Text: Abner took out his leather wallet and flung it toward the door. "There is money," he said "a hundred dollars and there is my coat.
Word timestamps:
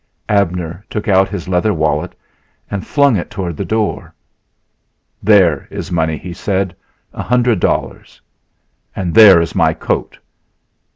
Abner 0.29 0.83
took 0.89 1.07
out 1.07 1.29
his 1.29 1.47
leather 1.47 1.75
wallet 1.75 2.15
and 2.71 2.87
flung 2.87 3.15
it 3.17 3.29
toward 3.29 3.55
the 3.55 3.63
door. 3.63 4.15
"There 5.21 5.67
is 5.69 5.91
money," 5.91 6.17
he 6.17 6.33
said 6.33 6.75
"a 7.13 7.21
hundred 7.21 7.59
dollars 7.59 8.19
and 8.95 9.13
there 9.13 9.39
is 9.39 9.53
my 9.53 9.75
coat. 9.75 10.17